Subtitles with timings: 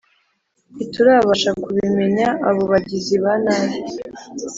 [0.75, 3.77] ntiturabasha kubimenya abo bagizi banabi